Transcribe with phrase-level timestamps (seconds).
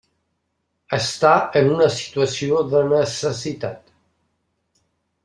[0.97, 3.93] Està en una situació de necessitat.